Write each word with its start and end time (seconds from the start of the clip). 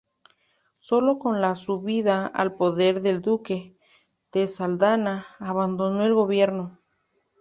Sólo 0.79 1.19
con 1.19 1.41
la 1.41 1.55
subida 1.55 2.25
al 2.25 2.55
poder 2.55 3.01
del 3.01 3.21
Duque 3.21 3.75
de 4.31 4.47
Saldanha 4.47 5.27
abandonó 5.39 6.03
el 6.03 6.15
gobierno. 6.15 6.79